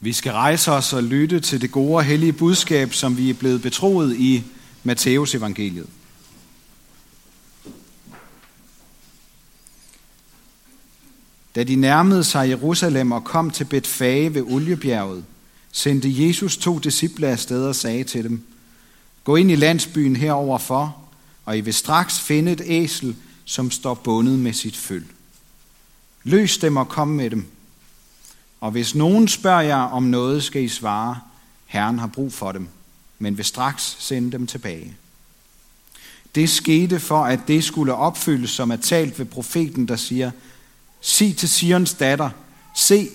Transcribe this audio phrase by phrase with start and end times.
[0.00, 3.34] Vi skal rejse os og lytte til det gode og hellige budskab, som vi er
[3.34, 4.44] blevet betroet i
[4.84, 5.86] Matteus evangeliet.
[11.54, 15.24] Da de nærmede sig Jerusalem og kom til Betfage ved Oliebjerget,
[15.72, 18.42] sendte Jesus to disciple afsted og sagde til dem,
[19.24, 20.96] Gå ind i landsbyen heroverfor,
[21.44, 25.04] og I vil straks finde et æsel, som står bundet med sit føl.
[26.24, 27.46] Løs dem og kom med dem.
[28.60, 31.20] Og hvis nogen spørger jer om noget, skal I svare,
[31.66, 32.68] Herren har brug for dem,
[33.18, 34.96] men vil straks sende dem tilbage.
[36.34, 40.30] Det skete for, at det skulle opfyldes, som er talt ved profeten, der siger,
[41.00, 42.30] Sig til Sions datter,
[42.74, 43.08] se,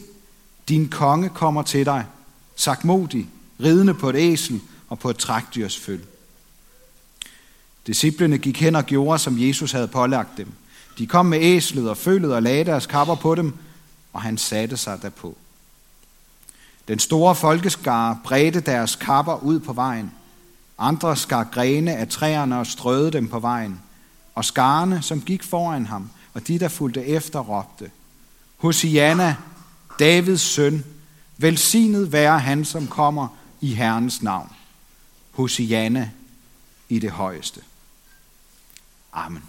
[0.67, 2.05] din konge kommer til dig,
[2.55, 6.01] sagt modig, ridende på et æsel og på et trækdyrs føl.
[7.87, 10.51] Disciplene gik hen og gjorde, som Jesus havde pålagt dem.
[10.97, 13.53] De kom med æslet og følet og lagde deres kapper på dem,
[14.13, 15.37] og han satte sig derpå.
[16.87, 20.11] Den store folkeskare bredte deres kapper ud på vejen.
[20.77, 23.81] Andre skar grene af træerne og strøede dem på vejen.
[24.35, 27.91] Og skarne, som gik foran ham, og de, der fulgte efter, råbte,
[28.57, 29.35] Hosianna,
[29.99, 30.85] Davids søn,
[31.37, 33.27] velsignet være han, som kommer
[33.61, 34.49] i Herrens navn.
[35.31, 36.09] Hosianna
[36.89, 37.61] i det højeste.
[39.13, 39.43] Amen.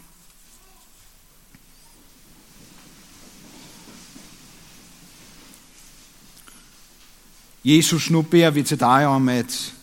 [7.64, 9.74] Jesus, nu beder vi til dig om, at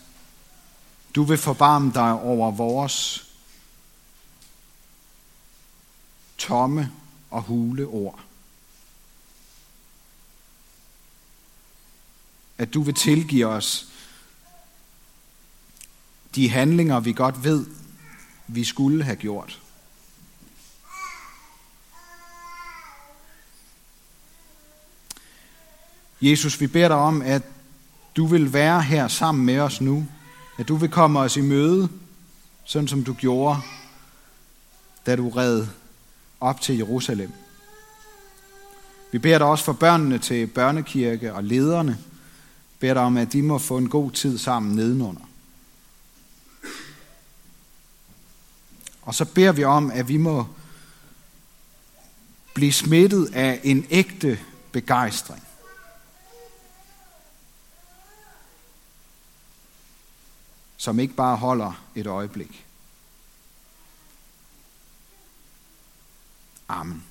[1.14, 3.26] du vil forbarme dig over vores
[6.38, 6.92] tomme
[7.30, 8.20] og hule ord.
[12.58, 13.88] At du vil tilgive os
[16.34, 17.66] de handlinger, vi godt ved,
[18.46, 19.60] vi skulle have gjort.
[26.20, 27.42] Jesus, vi beder dig om, at
[28.16, 30.06] du vil være her sammen med os nu.
[30.58, 31.88] At du vil komme os i møde,
[32.64, 33.60] sådan som du gjorde,
[35.06, 35.66] da du red
[36.40, 37.32] op til Jerusalem.
[39.12, 41.98] Vi beder dig også for børnene til børnekirke og lederne.
[42.78, 45.28] Beder dig om, at de må få en god tid sammen nedenunder.
[49.02, 50.46] Og så beder vi om, at vi må
[52.54, 54.38] blive smittet af en ægte
[54.72, 55.42] begejstring.
[60.82, 62.64] Som ikke bare holder et øjeblik.
[66.68, 67.04] Amen.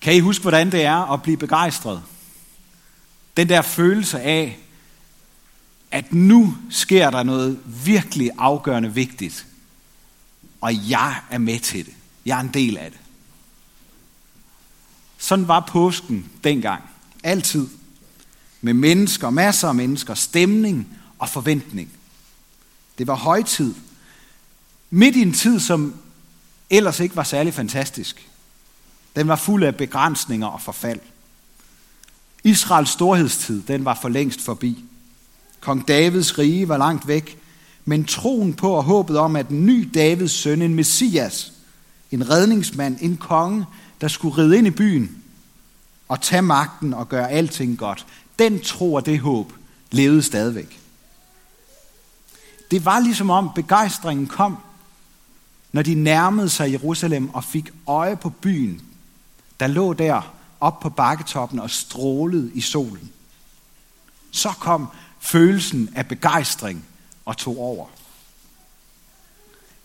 [0.00, 2.02] Kan I huske, hvordan det er at blive begejstret?
[3.36, 4.58] Den der følelse af,
[5.90, 9.46] at nu sker der noget virkelig afgørende vigtigt,
[10.60, 11.94] og jeg er med til det.
[12.24, 13.00] Jeg er en del af det.
[15.18, 16.82] Sådan var påsken dengang.
[17.22, 17.77] Altid
[18.60, 20.88] med mennesker, masser af mennesker, stemning
[21.18, 21.90] og forventning.
[22.98, 23.74] Det var højtid.
[24.90, 25.94] Midt i en tid, som
[26.70, 28.28] ellers ikke var særlig fantastisk.
[29.16, 31.00] Den var fuld af begrænsninger og forfald.
[32.44, 34.84] Israels storhedstid, den var for længst forbi.
[35.60, 37.38] Kong Davids rige var langt væk,
[37.84, 41.52] men troen på og håbet om, at en ny Davids søn, en messias,
[42.10, 43.66] en redningsmand, en konge,
[44.00, 45.22] der skulle ride ind i byen
[46.08, 48.06] og tage magten og gøre alting godt,
[48.38, 49.52] den tro og det håb
[49.90, 50.80] levede stadigvæk.
[52.70, 54.58] Det var ligesom om begejstringen kom,
[55.72, 58.82] når de nærmede sig Jerusalem og fik øje på byen,
[59.60, 63.12] der lå der op på bakketoppen og strålede i solen.
[64.30, 64.88] Så kom
[65.20, 66.84] følelsen af begejstring
[67.24, 67.86] og tog over.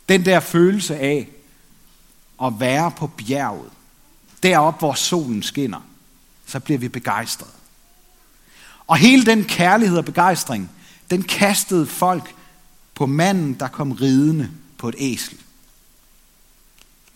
[0.09, 1.29] Den der følelse af
[2.43, 3.71] at være på bjerget,
[4.43, 5.81] deroppe hvor solen skinner,
[6.45, 7.62] så bliver vi begejstrede.
[8.87, 10.69] Og hele den kærlighed og begejstring,
[11.11, 12.35] den kastede folk
[12.95, 15.37] på manden, der kom ridende på et æsel.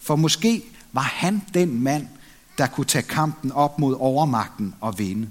[0.01, 2.07] For måske var han den mand,
[2.57, 5.29] der kunne tage kampen op mod overmagten og vinde.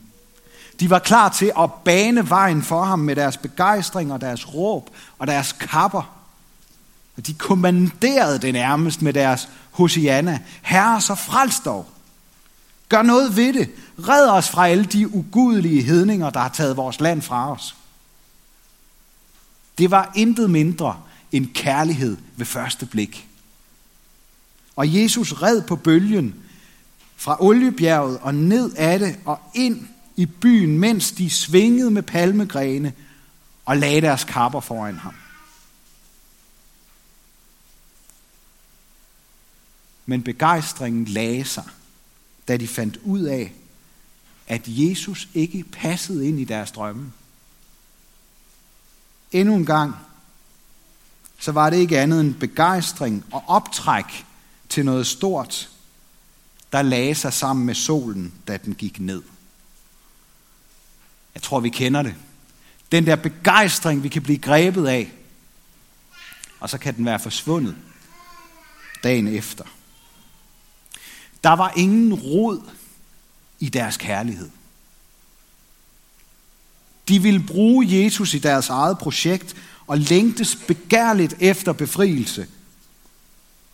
[0.81, 4.91] De var klar til at bane vejen for ham med deres begejstring og deres råb
[5.19, 6.17] og deres kapper.
[7.17, 10.39] Og de kommanderede det nærmest med deres Hosianna.
[10.63, 11.87] Herre, så frels dog.
[12.89, 13.71] Gør noget ved det.
[13.99, 17.77] Red os fra alle de ugudelige hedninger, der har taget vores land fra os.
[19.79, 21.03] Det var intet mindre
[21.33, 23.29] end kærlighed ved første blik.
[24.77, 26.35] Og Jesus red på bølgen
[27.17, 32.93] fra oliebjerget og ned af det og ind i byen, mens de svingede med palmegrene
[33.65, 35.15] og lagde deres kapper foran ham.
[40.07, 41.65] Men begejstringen lagde sig
[42.49, 43.53] da de fandt ud af,
[44.47, 47.13] at Jesus ikke passede ind i deres drømme.
[49.33, 49.95] Endnu en gang,
[51.39, 54.27] så var det ikke andet end begejstring og optræk
[54.69, 55.71] til noget stort,
[56.73, 59.23] der lagde sig sammen med solen, da den gik ned.
[61.35, 62.15] Jeg tror, vi kender det.
[62.93, 65.13] Den der begejstring, vi kan blive grebet af,
[66.61, 67.77] og så kan den være forsvundet
[69.03, 69.65] dagen efter.
[71.45, 72.71] Der var ingen rod
[73.61, 74.51] i deres kærlighed.
[77.09, 79.57] De ville bruge Jesus i deres eget projekt
[79.87, 82.47] og længtes begærligt efter befrielse.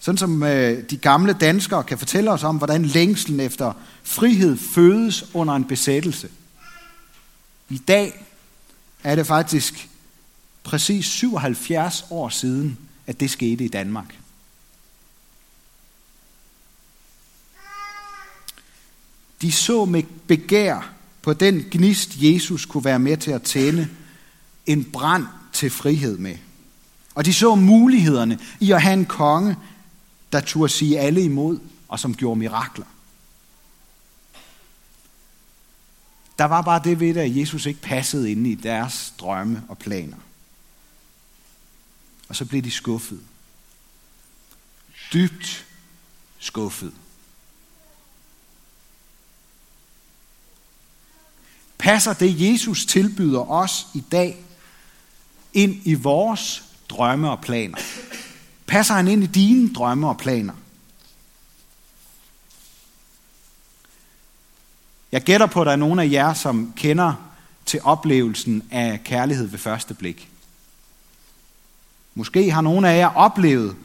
[0.01, 5.25] Sådan som øh, de gamle danskere kan fortælle os om, hvordan længslen efter frihed fødes
[5.35, 6.29] under en besættelse.
[7.69, 8.27] I dag
[9.05, 9.89] er det faktisk
[10.65, 14.17] præcis 77 år siden, at det skete i Danmark.
[19.43, 20.93] De så med begær
[21.23, 23.89] på den gnist, Jesus kunne være med til at tænde
[24.67, 26.37] en brand til frihed med.
[27.15, 29.57] Og de så mulighederne i at have en konge,
[30.33, 31.59] der turde sige alle imod,
[31.89, 32.87] og som gjorde mirakler.
[36.39, 39.79] Der var bare det ved det, at Jesus ikke passede ind i deres drømme og
[39.79, 40.17] planer.
[42.29, 43.21] Og så blev de skuffet.
[45.13, 45.67] Dybt
[46.39, 46.93] skuffet.
[51.83, 54.45] Passer det, Jesus tilbyder os i dag,
[55.53, 57.79] ind i vores drømme og planer?
[58.67, 60.53] Passer han ind i dine drømme og planer?
[65.13, 67.15] Jeg gætter på, at der er nogen af jer, som kender
[67.67, 70.29] til oplevelsen af kærlighed ved første blik.
[72.15, 73.77] Måske har nogen af jer oplevet,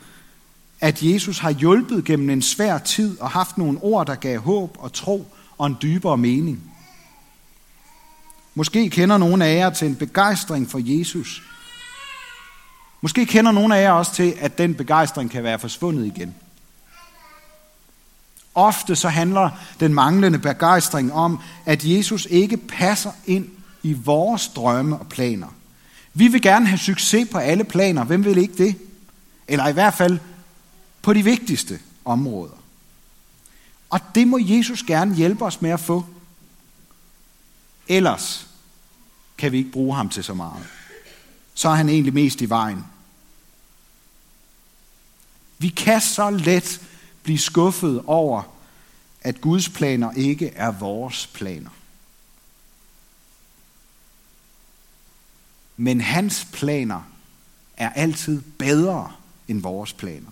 [0.79, 4.77] at Jesus har hjulpet gennem en svær tid og haft nogle ord, der gav håb
[4.79, 5.27] og tro
[5.57, 6.73] og en dybere mening.
[8.57, 11.43] Måske kender nogen af jer til en begejstring for Jesus.
[13.01, 16.35] Måske kender nogen af jer også til, at den begejstring kan være forsvundet igen.
[18.55, 19.49] Ofte så handler
[19.79, 23.49] den manglende begejstring om, at Jesus ikke passer ind
[23.83, 25.47] i vores drømme og planer.
[26.13, 28.03] Vi vil gerne have succes på alle planer.
[28.03, 28.75] Hvem vil ikke det?
[29.47, 30.19] Eller i hvert fald
[31.01, 32.57] på de vigtigste områder.
[33.89, 36.05] Og det må Jesus gerne hjælpe os med at få.
[37.87, 38.46] Ellers
[39.37, 40.67] kan vi ikke bruge ham til så meget.
[41.53, 42.85] Så er han egentlig mest i vejen.
[45.57, 46.81] Vi kan så let
[47.23, 48.43] blive skuffet over,
[49.21, 51.69] at Guds planer ikke er vores planer.
[55.77, 57.01] Men hans planer
[57.77, 59.11] er altid bedre
[59.47, 60.31] end vores planer.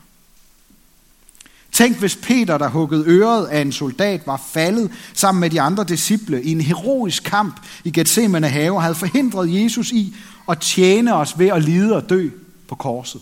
[1.76, 5.84] Tænk, hvis Peter, der huggede øret af en soldat, var faldet sammen med de andre
[5.84, 10.16] disciple i en heroisk kamp i Gethsemane have, og havde forhindret Jesus i
[10.50, 12.30] at tjene os ved at lide og dø
[12.68, 13.22] på korset.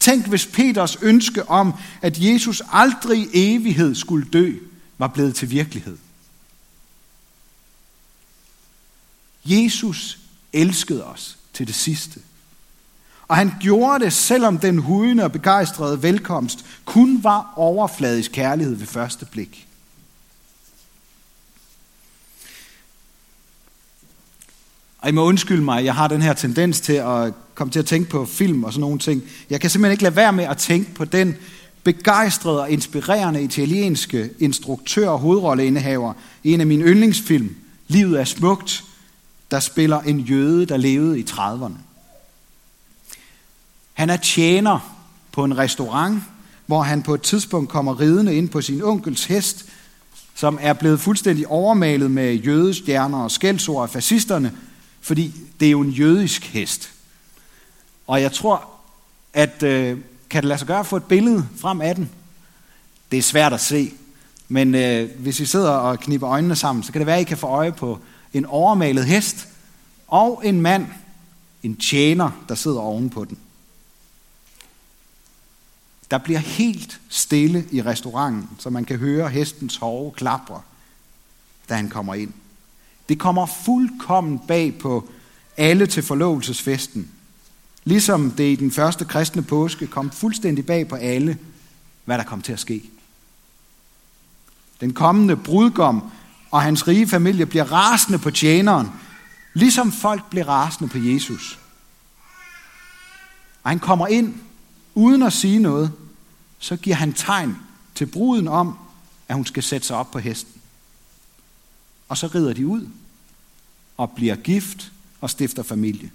[0.00, 4.54] Tænk, hvis Peters ønske om, at Jesus aldrig i evighed skulle dø,
[4.98, 5.96] var blevet til virkelighed.
[9.44, 10.18] Jesus
[10.52, 12.20] elskede os til det sidste.
[13.28, 18.86] Og han gjorde det, selvom den hudende og begejstrede velkomst kun var overfladisk kærlighed ved
[18.86, 19.66] første blik.
[24.98, 27.86] Og I må undskylde mig, jeg har den her tendens til at komme til at
[27.86, 29.22] tænke på film og sådan nogle ting.
[29.50, 31.36] Jeg kan simpelthen ikke lade være med at tænke på den
[31.84, 36.12] begejstrede og inspirerende italienske instruktør og hovedrolleindehaver
[36.44, 37.56] i en af mine yndlingsfilm,
[37.88, 38.84] Livet er smukt,
[39.50, 41.87] der spiller en jøde, der levede i 30'erne.
[43.98, 44.96] Han er tjener
[45.32, 46.22] på en restaurant,
[46.66, 49.64] hvor han på et tidspunkt kommer ridende ind på sin onkels hest,
[50.34, 54.52] som er blevet fuldstændig overmalet med jødestjerner og skældsord af fascisterne,
[55.00, 56.90] fordi det er jo en jødisk hest.
[58.06, 58.68] Og jeg tror,
[59.32, 59.98] at øh,
[60.30, 62.10] kan det lade sig gøre at få et billede frem af den?
[63.10, 63.92] Det er svært at se,
[64.48, 67.24] men øh, hvis I sidder og knipper øjnene sammen, så kan det være, at I
[67.24, 67.98] kan få øje på
[68.32, 69.48] en overmalet hest
[70.08, 70.86] og en mand,
[71.62, 73.38] en tjener, der sidder ovenpå den.
[76.10, 80.60] Der bliver helt stille i restauranten, så man kan høre hestens hove klapre,
[81.68, 82.32] da han kommer ind.
[83.08, 85.08] Det kommer fuldkommen bag på
[85.56, 87.10] alle til forlovelsesfesten.
[87.84, 91.38] Ligesom det i den første kristne påske kom fuldstændig bag på alle,
[92.04, 92.82] hvad der kom til at ske.
[94.80, 96.10] Den kommende brudgom
[96.50, 98.88] og hans rige familie bliver rasende på tjeneren,
[99.54, 101.58] ligesom folk blev rasende på Jesus.
[103.62, 104.34] Og han kommer ind
[104.98, 105.92] uden at sige noget,
[106.58, 107.56] så giver han tegn
[107.94, 108.78] til bruden om,
[109.28, 110.60] at hun skal sætte sig op på hesten.
[112.08, 112.88] Og så rider de ud
[113.96, 116.10] og bliver gift og stifter familie.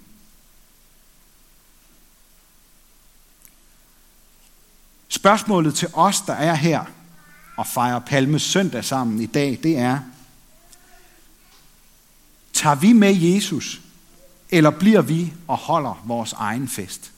[5.08, 6.84] Spørgsmålet til os, der er her
[7.56, 9.98] og fejrer Palmes søndag sammen i dag, det er,
[12.52, 13.80] tager vi med Jesus,
[14.50, 17.13] eller bliver vi og holder vores egen fest?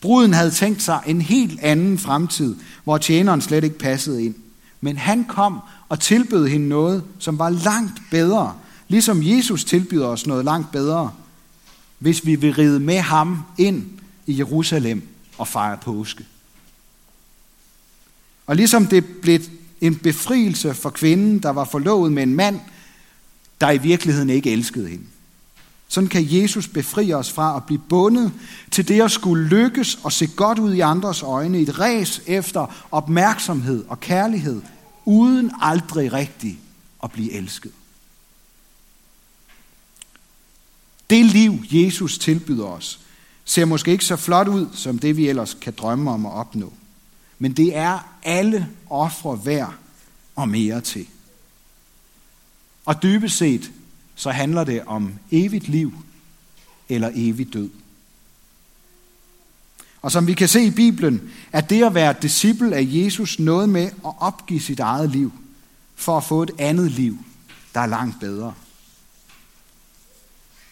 [0.00, 4.34] Bruden havde tænkt sig en helt anden fremtid, hvor tjeneren slet ikke passede ind.
[4.80, 8.54] Men han kom og tilbød hende noget, som var langt bedre,
[8.88, 11.12] ligesom Jesus tilbyder os noget langt bedre,
[11.98, 13.84] hvis vi vil ride med ham ind
[14.26, 15.02] i Jerusalem
[15.38, 16.24] og fejre påske.
[18.46, 19.40] Og ligesom det blev
[19.80, 22.60] en befrielse for kvinden, der var forlovet med en mand,
[23.60, 25.04] der i virkeligheden ikke elskede hende.
[25.88, 28.32] Sådan kan Jesus befri os fra at blive bundet
[28.70, 32.22] til det at skulle lykkes og se godt ud i andres øjne i et ræs
[32.26, 34.62] efter opmærksomhed og kærlighed,
[35.04, 36.58] uden aldrig rigtigt
[37.02, 37.72] at blive elsket.
[41.10, 43.00] Det liv, Jesus tilbyder os,
[43.44, 46.72] ser måske ikke så flot ud, som det vi ellers kan drømme om at opnå.
[47.38, 49.74] Men det er alle ofre værd
[50.36, 51.06] og mere til.
[52.84, 53.70] Og dybest set,
[54.18, 55.94] så handler det om evigt liv
[56.88, 57.70] eller evig død.
[60.02, 63.68] Og som vi kan se i Bibelen, er det at være disciple af Jesus noget
[63.68, 65.32] med at opgive sit eget liv
[65.96, 67.18] for at få et andet liv,
[67.74, 68.54] der er langt bedre.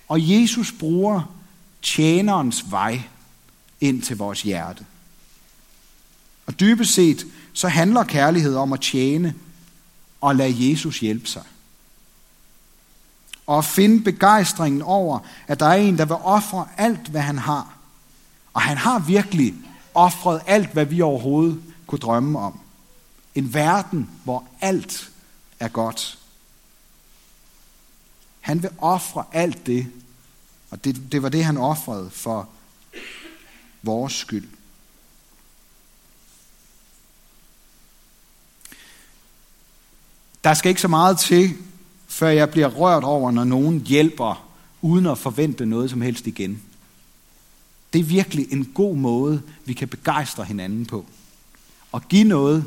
[0.08, 1.36] Og Jesus bruger
[1.82, 3.02] tjenerens vej
[3.80, 4.86] ind til vores hjerte.
[6.46, 9.34] Og dybest set, så handler kærlighed om at tjene
[10.20, 11.44] og lade Jesus hjælpe sig.
[13.46, 17.38] Og at finde begejstringen over, at der er en, der vil ofre alt, hvad han
[17.38, 17.76] har.
[18.52, 19.54] Og han har virkelig
[19.94, 22.60] offret alt, hvad vi overhovedet kunne drømme om.
[23.34, 25.10] En verden, hvor alt
[25.60, 26.18] er godt.
[28.40, 29.86] Han vil ofre alt det,
[30.70, 32.48] og det, det var det, han offrede for
[33.82, 34.48] vores skyld.
[40.44, 41.56] Der skal ikke så meget til,
[42.08, 44.48] før jeg bliver rørt over, når nogen hjælper,
[44.82, 46.62] uden at forvente noget som helst igen.
[47.92, 51.06] Det er virkelig en god måde, vi kan begejstre hinanden på.
[51.92, 52.64] Og give noget,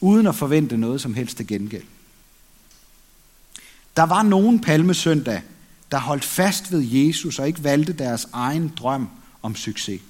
[0.00, 1.84] uden at forvente noget som helst til gengæld.
[3.96, 5.42] Der var nogen palmesøndag,
[5.90, 9.08] der holdt fast ved Jesus og ikke valgte deres egen drøm
[9.42, 10.00] om succes.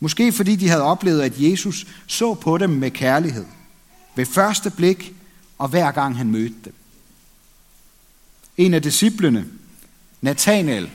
[0.00, 3.44] Måske fordi de havde oplevet, at Jesus så på dem med kærlighed.
[4.14, 5.14] Ved første blik
[5.58, 6.74] og hver gang han mødte dem.
[8.56, 9.46] En af disciplene,
[10.20, 10.90] Nathanael,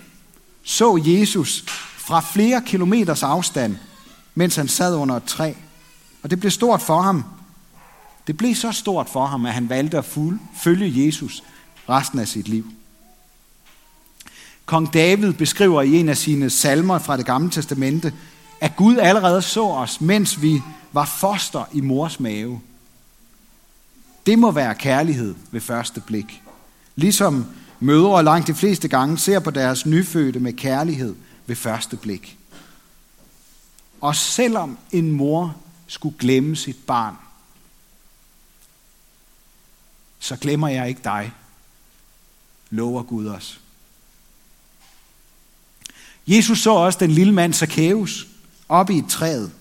[0.64, 1.64] så Jesus
[1.98, 3.78] fra flere kilometers afstand,
[4.36, 5.54] mens han sad under et træ.
[6.24, 7.24] Og det blev stort for ham.
[8.28, 10.06] Det blev så stort for ham, at han valgte at
[10.64, 11.44] følge Jesus
[11.90, 12.66] resten af sit liv.
[14.66, 18.14] Kong David beskriver i en af sine salmer fra det gamle testamente,
[18.62, 22.62] at Gud allerede så os, mens vi var foster i mors mave.
[24.26, 26.42] Det må være kærlighed ved første blik.
[27.02, 27.46] Ligesom
[27.80, 31.16] mødre langt de fleste gange ser på deres nyfødte med kærlighed
[31.46, 32.38] ved første blik.
[34.02, 35.56] Og selvom en mor
[35.88, 37.16] skulle glemme sit barn,
[40.20, 41.34] så glemmer jeg ikke dig,
[42.70, 43.60] lover Gud os.
[46.28, 48.28] Jesus så også den lille mand Zacchaeus
[48.70, 49.52] oppe i et træet.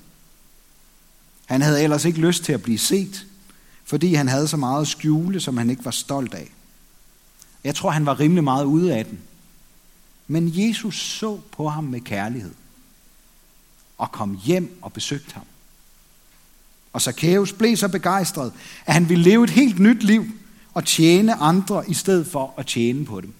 [1.46, 3.26] Han havde ellers ikke lyst til at blive set,
[3.84, 6.50] fordi han havde så meget skjule, som han ikke var stolt af.
[7.64, 9.18] Jeg tror, han var rimelig meget ude af den.
[10.28, 12.54] Men Jesus så på ham med kærlighed
[13.98, 15.44] og kom hjem og besøgte ham.
[16.92, 18.52] Og Zacchaeus blev så begejstret,
[18.86, 20.24] at han ville leve et helt nyt liv
[20.74, 23.34] og tjene andre i stedet for at tjene på dem.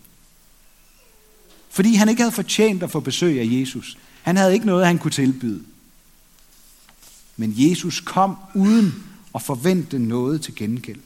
[1.71, 3.99] Fordi han ikke havde fortjent at få besøg af Jesus.
[4.23, 5.65] Han havde ikke noget, han kunne tilbyde.
[7.37, 11.01] Men Jesus kom uden at forvente noget til gengæld.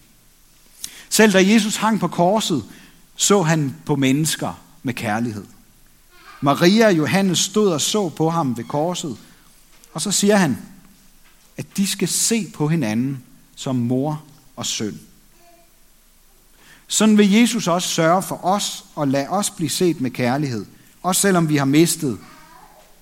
[1.08, 2.64] Selv da Jesus hang på korset,
[3.16, 5.44] så han på mennesker med kærlighed.
[6.40, 9.16] Maria og Johannes stod og så på ham ved korset,
[9.92, 10.58] og så siger han,
[11.56, 13.24] at de skal se på hinanden
[13.56, 14.22] som mor
[14.56, 15.00] og søn.
[16.86, 20.66] Sådan vil Jesus også sørge for os og lade os blive set med kærlighed,
[21.02, 22.18] også selvom vi har mistet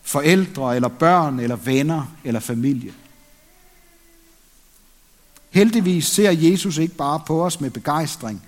[0.02, 2.94] forældre eller børn eller venner eller familie.
[5.50, 8.42] Heldigvis ser Jesus ikke bare på os med begejstring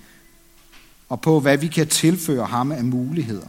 [1.09, 3.47] og på, hvad vi kan tilføre ham af muligheder.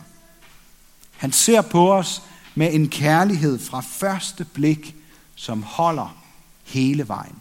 [1.16, 2.22] Han ser på os
[2.54, 4.96] med en kærlighed fra første blik,
[5.34, 6.16] som holder
[6.64, 7.36] hele vejen.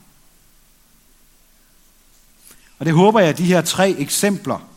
[2.79, 4.69] Og det håber jeg, at de her tre eksempler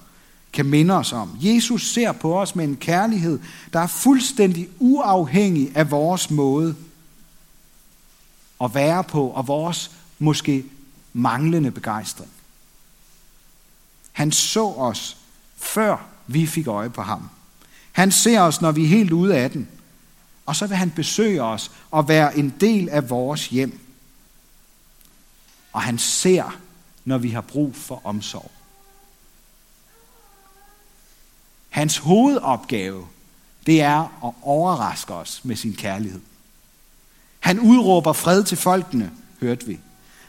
[0.52, 1.36] kan minde os om.
[1.40, 3.40] Jesus ser på os med en kærlighed,
[3.72, 6.76] der er fuldstændig uafhængig af vores måde
[8.60, 10.64] at være på, og vores måske
[11.12, 12.30] manglende begejstring.
[14.12, 15.16] Han så os,
[15.58, 17.28] før vi fik øje på ham.
[17.92, 19.68] Han ser os, når vi er helt ude af den.
[20.46, 23.80] Og så vil han besøge os og være en del af vores hjem.
[25.72, 26.58] Og han ser,
[27.04, 28.50] når vi har brug for omsorg.
[31.68, 33.06] Hans hovedopgave,
[33.66, 36.20] det er at overraske os med sin kærlighed.
[37.40, 39.78] Han udråber fred til folkene, hørte vi.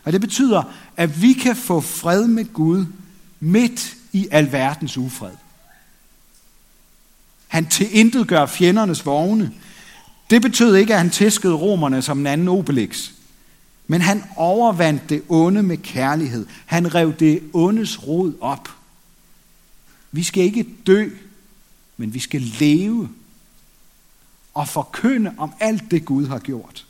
[0.03, 0.63] Og det betyder,
[0.98, 2.86] at vi kan få fred med Gud
[3.39, 5.32] midt i alverdens ufred.
[7.48, 7.68] Han
[8.28, 9.51] gør fjendernes vogne.
[10.30, 13.12] Det betød ikke, at han tæskede romerne som en anden Obelix.
[13.88, 16.46] Men han overvandt det onde med kærlighed.
[16.66, 18.70] Han rev det ondes rod op.
[20.12, 21.10] Vi skal ikke dø,
[21.98, 23.10] men vi skal leve
[24.54, 26.86] og forkynde om alt det Gud har gjort.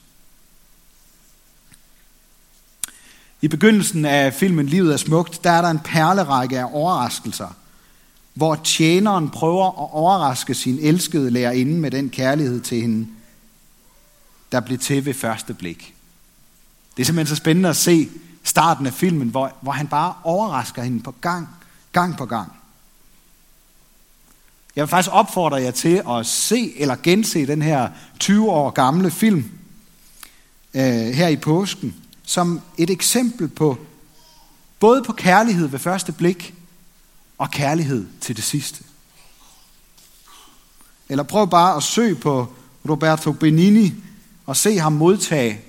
[3.41, 7.55] I begyndelsen af filmen Livet er smukt, der er der en perlerække af overraskelser,
[8.34, 13.08] hvor tjeneren prøver at overraske sin elskede lærerinde med den kærlighed til hende,
[14.51, 15.96] der blev til ved første blik.
[16.98, 18.10] Det er simpelthen så spændende at se
[18.43, 21.48] starten af filmen, hvor, hvor han bare overrasker hende på gang,
[21.91, 22.51] gang på gang.
[24.75, 29.12] Jeg vil faktisk opfordre jer til at se eller gense den her 20 år gamle
[29.12, 29.51] film
[30.74, 31.96] øh, her i påsken,
[32.30, 33.78] som et eksempel på
[34.80, 36.54] både på kærlighed ved første blik
[37.38, 38.84] og kærlighed til det sidste.
[41.10, 42.54] Eller prøv bare at søge på
[42.90, 43.94] Roberto Benini
[44.46, 45.62] og se ham modtage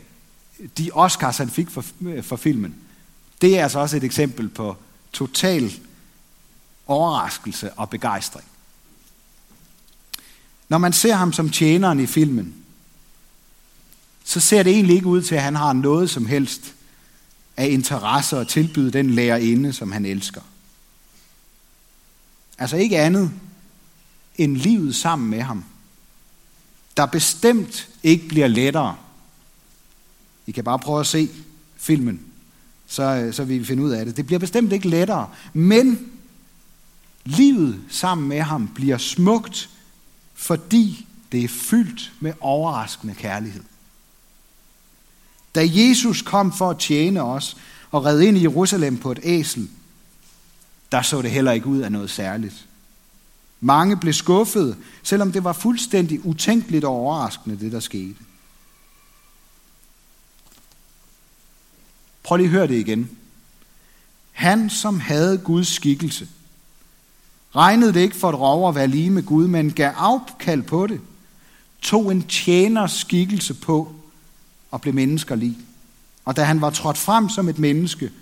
[0.79, 1.85] de Oscars, han fik for,
[2.23, 2.75] for filmen.
[3.40, 4.76] Det er altså også et eksempel på
[5.12, 5.73] total
[6.87, 8.46] overraskelse og begejstring.
[10.68, 12.55] Når man ser ham som tjeneren i filmen,
[14.24, 16.74] så ser det egentlig ikke ud til, at han har noget som helst
[17.56, 20.40] af interesse at tilbyde den lærerinde, som han elsker.
[22.59, 23.30] Altså ikke andet
[24.37, 25.64] end livet sammen med ham,
[26.96, 28.96] der bestemt ikke bliver lettere.
[30.46, 31.28] I kan bare prøve at se
[31.76, 32.20] filmen,
[32.87, 34.16] så, så vil vi finde ud af det.
[34.16, 36.11] Det bliver bestemt ikke lettere, men
[37.24, 39.70] livet sammen med ham bliver smukt,
[40.35, 43.62] fordi det er fyldt med overraskende kærlighed.
[45.54, 47.56] Da Jesus kom for at tjene os
[47.90, 49.68] og redde ind i Jerusalem på et æsel,
[50.92, 52.66] der så det heller ikke ud af noget særligt.
[53.60, 58.14] Mange blev skuffede, selvom det var fuldstændig utænkeligt og overraskende, det der skete.
[62.22, 63.10] Prøv lige at høre det igen.
[64.32, 66.28] Han, som havde Guds skikkelse,
[67.56, 70.86] regnede det ikke for et rov at være lige med Gud, men gav afkald på
[70.86, 71.00] det,
[71.82, 73.94] tog en tjeners skikkelse på
[74.70, 75.59] og blev menneskerlig.
[76.24, 78.12] Og da han var trådt frem som et menneske,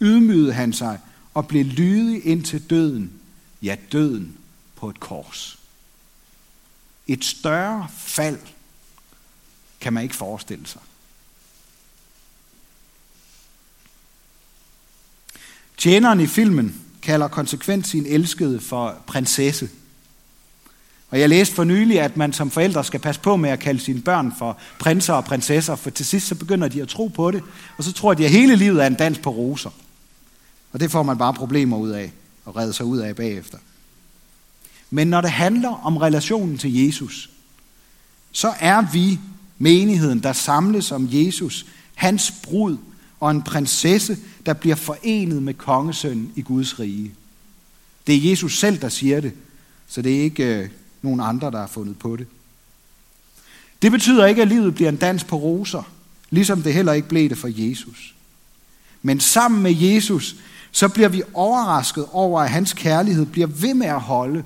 [0.00, 1.00] ydmygede han sig
[1.34, 3.12] og blev lydig ind til døden,
[3.62, 4.36] ja døden
[4.76, 5.58] på et kors.
[7.06, 8.38] Et større fald
[9.80, 10.80] kan man ikke forestille sig.
[15.76, 19.70] Tjeneren i filmen kalder konsekvent sin elskede for prinsesse.
[21.16, 23.80] Og jeg læste for nylig, at man som forældre skal passe på med at kalde
[23.80, 27.30] sine børn for prinser og prinsesser, for til sidst så begynder de at tro på
[27.30, 27.42] det,
[27.78, 29.70] og så tror de, at hele livet er en dans på roser.
[30.72, 32.12] Og det får man bare problemer ud af,
[32.44, 33.58] og redde sig ud af bagefter.
[34.90, 37.30] Men når det handler om relationen til Jesus,
[38.32, 39.18] så er vi
[39.58, 42.76] menigheden, der samles om Jesus, hans brud
[43.20, 47.12] og en prinsesse, der bliver forenet med kongesønnen i Guds rige.
[48.06, 49.32] Det er Jesus selv, der siger det,
[49.88, 50.68] så det er ikke øh,
[51.02, 52.26] nogle nogen andre, der har fundet på det.
[53.82, 55.82] Det betyder ikke, at livet bliver en dans på roser,
[56.30, 58.14] ligesom det heller ikke blev det for Jesus.
[59.02, 60.36] Men sammen med Jesus,
[60.72, 64.44] så bliver vi overrasket over, at hans kærlighed bliver ved med at holde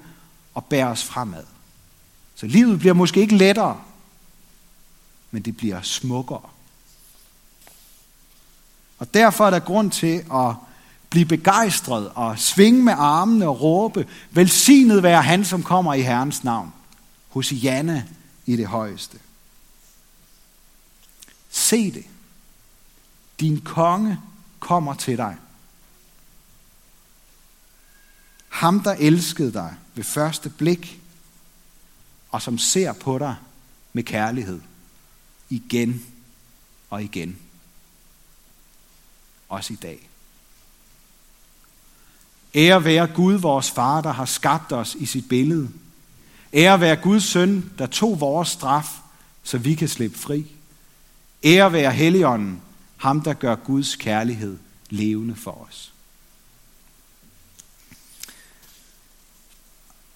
[0.54, 1.44] og bære os fremad.
[2.34, 3.80] Så livet bliver måske ikke lettere,
[5.30, 6.40] men det bliver smukkere.
[8.98, 10.54] Og derfor er der grund til at
[11.10, 16.44] blive begejstret og svinge med armene og råbe, velsignet være han, som kommer i Herrens
[16.44, 16.72] navn.
[17.28, 18.08] Hos Janne
[18.46, 19.18] i det højeste.
[21.50, 22.04] Se det.
[23.40, 24.20] Din konge
[24.58, 25.36] kommer til dig.
[28.48, 31.00] Ham, der elskede dig ved første blik,
[32.30, 33.36] og som ser på dig
[33.92, 34.60] med kærlighed
[35.48, 36.06] igen
[36.90, 37.38] og igen.
[39.48, 40.10] Også i dag.
[42.54, 45.68] Ære være Gud, vores far, der har skabt os i sit billede.
[46.54, 48.98] Ære være Guds søn, der tog vores straf,
[49.42, 50.46] så vi kan slippe fri.
[51.44, 52.60] Ære være Helligånden,
[52.96, 54.58] ham der gør Guds kærlighed
[54.90, 55.92] levende for os.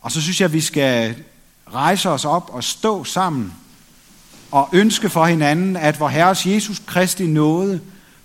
[0.00, 1.24] Og så synes jeg, at vi skal
[1.72, 3.54] rejse os op og stå sammen
[4.50, 7.80] og ønske for hinanden, at vor Herres Jesus Kristi nåde,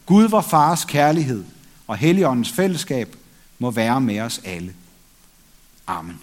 [0.06, 1.44] Gud vor Fars kærlighed
[1.88, 3.16] og Helligåndens fællesskab
[3.60, 4.76] må være med os alle.
[5.88, 6.22] Amen.